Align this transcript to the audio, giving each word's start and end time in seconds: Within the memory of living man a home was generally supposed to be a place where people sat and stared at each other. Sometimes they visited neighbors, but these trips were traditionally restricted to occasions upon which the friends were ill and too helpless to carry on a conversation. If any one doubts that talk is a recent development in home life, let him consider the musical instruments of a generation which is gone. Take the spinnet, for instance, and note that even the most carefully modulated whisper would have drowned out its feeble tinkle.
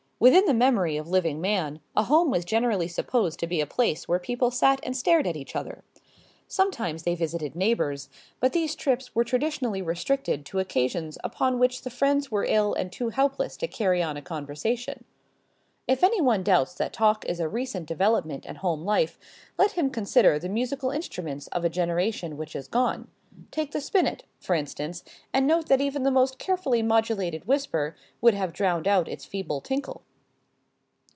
Within 0.23 0.45
the 0.45 0.53
memory 0.53 0.97
of 0.97 1.07
living 1.07 1.41
man 1.41 1.79
a 1.95 2.03
home 2.03 2.29
was 2.29 2.45
generally 2.45 2.87
supposed 2.87 3.39
to 3.39 3.47
be 3.47 3.59
a 3.59 3.65
place 3.65 4.07
where 4.07 4.19
people 4.19 4.51
sat 4.51 4.79
and 4.83 4.95
stared 4.95 5.25
at 5.25 5.35
each 5.35 5.55
other. 5.55 5.83
Sometimes 6.47 7.01
they 7.01 7.15
visited 7.15 7.55
neighbors, 7.55 8.07
but 8.39 8.53
these 8.53 8.75
trips 8.75 9.15
were 9.15 9.23
traditionally 9.23 9.81
restricted 9.81 10.45
to 10.45 10.59
occasions 10.59 11.17
upon 11.23 11.57
which 11.57 11.81
the 11.81 11.89
friends 11.89 12.29
were 12.29 12.45
ill 12.47 12.75
and 12.75 12.91
too 12.91 13.09
helpless 13.09 13.57
to 13.57 13.67
carry 13.67 14.03
on 14.03 14.15
a 14.15 14.21
conversation. 14.21 15.05
If 15.87 16.03
any 16.03 16.21
one 16.21 16.43
doubts 16.43 16.75
that 16.75 16.93
talk 16.93 17.25
is 17.25 17.39
a 17.39 17.49
recent 17.49 17.87
development 17.87 18.45
in 18.45 18.57
home 18.57 18.85
life, 18.85 19.17
let 19.57 19.71
him 19.71 19.89
consider 19.89 20.37
the 20.37 20.49
musical 20.49 20.91
instruments 20.91 21.47
of 21.47 21.65
a 21.65 21.67
generation 21.69 22.37
which 22.37 22.55
is 22.55 22.67
gone. 22.67 23.07
Take 23.49 23.71
the 23.71 23.81
spinnet, 23.81 24.23
for 24.39 24.53
instance, 24.53 25.03
and 25.33 25.47
note 25.47 25.65
that 25.69 25.81
even 25.81 26.03
the 26.03 26.11
most 26.11 26.37
carefully 26.37 26.83
modulated 26.83 27.47
whisper 27.47 27.95
would 28.21 28.35
have 28.35 28.53
drowned 28.53 28.87
out 28.87 29.07
its 29.07 29.25
feeble 29.25 29.61
tinkle. 29.61 30.03